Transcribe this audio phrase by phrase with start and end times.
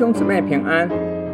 [0.00, 0.88] 兄姊妹平安，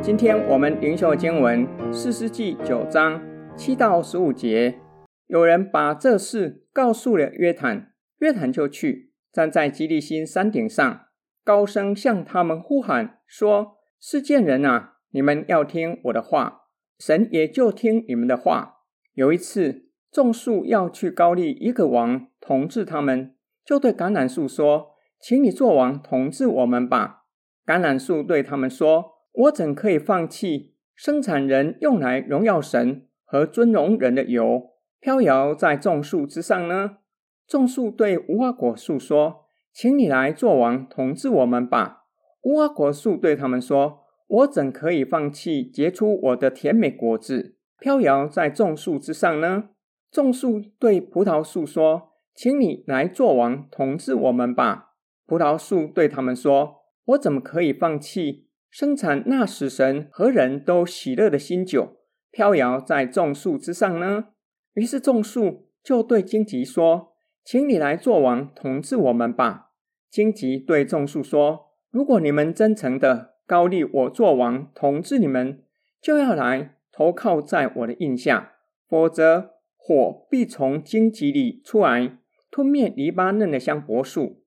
[0.00, 3.20] 今天我们灵修经文四世纪九章
[3.56, 4.78] 七到十五节。
[5.26, 11.00] 有人把这事告诉了约坦，约坦就去站在基利心山顶上，
[11.42, 16.60] 高声向他们呼喊说：“示剑人啊，你们要听我的话，
[17.00, 18.76] 神也就听你们的话。”
[19.14, 23.34] 有一次，众树要去高丽一个王统治他们，
[23.64, 27.18] 就对橄榄树说：“请你做王统治我们吧。”
[27.64, 36.98] 橄榄树对他们说：“我怎可以放弃生产人用来荣耀神和尊荣人的油，飘摇在众树之上呢？”
[37.46, 42.04] 众树对无花果树说：“请你来做王，统治我们吧。”
[42.42, 49.70] 无花果树对他们说：“我怎可以放弃结出我的甜美果子，飘摇在众树之上呢？”
[50.10, 54.94] 众树对葡萄树说：“请你来做王，统治我们吧。”
[55.26, 61.96] 葡萄树对他们说：我怎么可以放弃生产那使神和人都喜乐的新酒，
[62.30, 64.26] 飘摇在众树之上呢？
[64.74, 67.12] 于是众树就对荆棘说
[67.44, 69.72] ：“请你来做王，统治我们吧。”
[70.08, 75.62] 荆棘对众树说：“如果你们真诚的高立我做王，统治你们，
[76.00, 78.52] 就要来投靠在我的荫下，
[78.88, 82.18] 否则火必从荆棘里出来，
[82.50, 84.41] 吞灭黎巴嫩的香柏树。”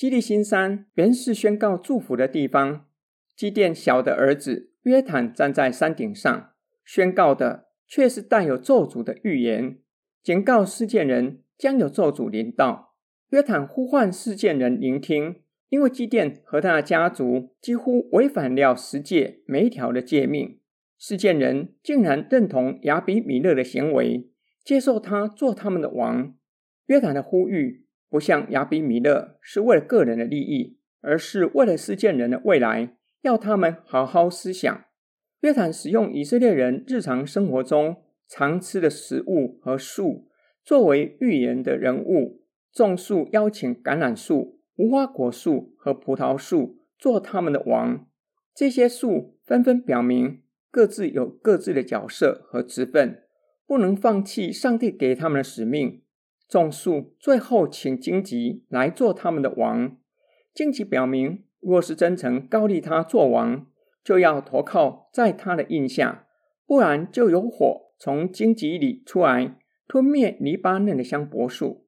[0.00, 2.86] 基利新山原是宣告祝福的地方。
[3.36, 6.52] 基甸小的儿子约坦站在山顶上，
[6.86, 9.78] 宣告的却是带有咒诅的预言，
[10.22, 12.94] 警告示剑人将有咒诅临到。
[13.28, 20.60] 约坦呼唤示剑人聆听，因为基甸和他的家族几乎违反了十诫每一条的诫命，
[20.96, 24.30] 示剑人竟然认同亚比米勒的行为，
[24.64, 26.34] 接受他做他们的王。
[26.86, 27.84] 约坦的呼吁。
[28.10, 34.84] 不像亚比米勒是为了个人的利益，而是为了世界人的未来，要他们好好思想。
[35.40, 40.28] 约坦使用以色列人日常生活中常吃的食物和树
[40.62, 42.42] 作为预言的人物，
[42.72, 48.06] 种树邀请橄榄树、无花果树和葡萄树做他们的王。
[48.54, 53.22] 这些树纷纷表明各自有各自的角色和职分，
[53.66, 56.02] 不能放弃上帝给他们的使命。
[56.50, 59.96] 种树最后请荆棘来做他们的王。
[60.52, 63.68] 荆棘表明，若是真诚高利他做王，
[64.02, 66.26] 就要投靠在他的印下，
[66.66, 71.86] 不然就有火从荆棘里出来，吞灭黎巴嫩的香柏树。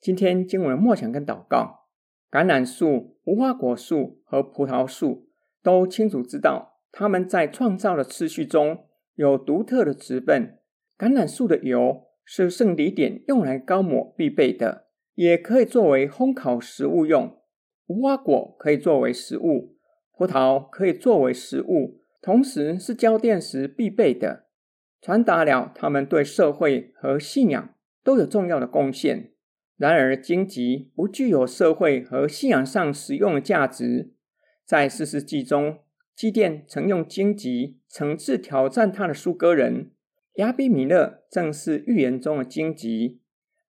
[0.00, 1.86] 今天经文默想跟祷告，
[2.32, 5.28] 橄榄树、无花果树和葡萄树
[5.62, 10.58] 都清楚知道，他们在创造的次序中有独特的职分。
[10.98, 12.03] 橄榄树的油。
[12.24, 17.38] 是圣礼点用来高抹必备的，也可以作为烘烤食物用。
[17.86, 19.76] 无花果可以作为食物，
[20.16, 24.46] 葡萄可以作为食物，同时是交电时必备的，
[25.02, 29.32] 传达了他们对社会和信仰都有重要的贡献。
[29.76, 34.14] 然而，荆棘不具有社会和信仰上实用的价值。
[34.64, 35.80] 在四世纪中，
[36.14, 39.90] 基甸曾用荆棘惩治挑战他的书珥人。
[40.34, 43.20] 亚比米勒正是预言中的荆棘，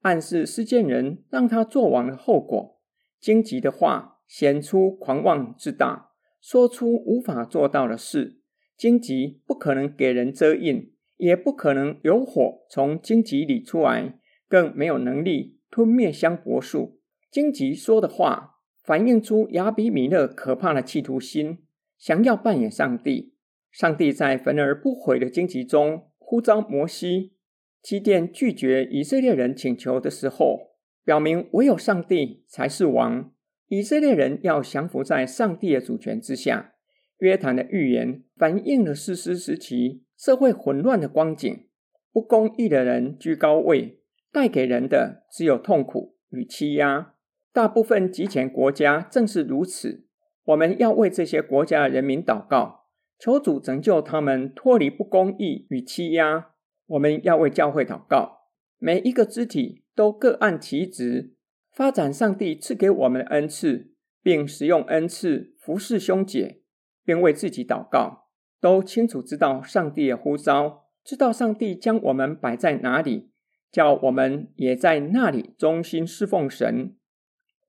[0.00, 2.80] 暗示示剑人让他做王的后果。
[3.20, 8.40] 荆棘的话显出狂妄自大，说出无法做到的事。
[8.78, 16.98] 荆棘不可能给人遮荫，也不可能有火从荆棘里出来，更没有能力吞灭香柏树。
[17.30, 21.58] 荆棘说的话反映出亚比米勒可怕的企图心，
[21.98, 23.34] 想要扮演上帝。
[23.70, 26.08] 上帝在焚而不毁的荆棘中。
[26.34, 27.32] 呼召摩西，
[27.80, 30.72] 基甸拒绝以色列人请求的时候，
[31.04, 33.32] 表明唯有上帝才是王，
[33.68, 36.72] 以色列人要降服在上帝的主权之下。
[37.18, 41.68] 约坦的预言反映了士师时期社会混乱的光景，
[42.12, 44.00] 不公义的人居高位，
[44.32, 47.14] 带给人的只有痛苦与欺压。
[47.52, 50.08] 大部分极权国家正是如此。
[50.46, 52.83] 我们要为这些国家的人民祷告。
[53.18, 56.50] 求主拯救他们脱离不公义与欺压。
[56.86, 61.34] 我们要为教会祷告，每一个肢体都各按其职，
[61.72, 66.60] 发展上帝赐给我们的恩赐，并使用恩赐服侍兄姐，
[67.04, 68.28] 并为自己祷告。
[68.60, 73.30] 都清楚知道上帝的呼召，知道上帝将我们摆在哪里，
[73.70, 76.96] 叫我们也在那里忠心侍奉神。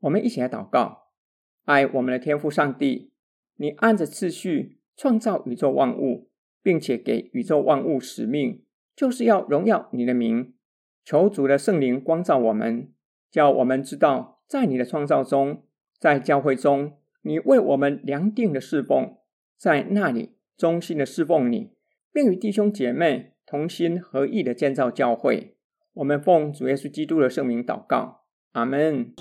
[0.01, 1.09] 我们一起来祷告，
[1.63, 3.13] 爱我们的天父上帝，
[3.55, 4.79] 你按着次序。
[4.95, 6.29] 创造宇宙万物
[6.61, 8.63] 并且给宇宙万物使命
[8.95, 10.53] 就是要荣耀你的名。
[11.03, 12.91] 求主的圣灵光照我们
[13.29, 15.63] 叫我们知道在你的创造中
[15.99, 19.17] 在教会中你为我们量定的侍奉
[19.57, 21.71] 在那里衷心的侍奉你
[22.11, 25.55] 并与弟兄姐妹同心合意的建造教会。
[25.95, 29.13] 我们奉主耶稣基督的圣名祷告阿门。